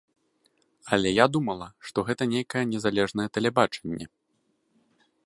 [0.95, 4.05] Але я думала, што гэта нейкае незалежнае тэлебачанне.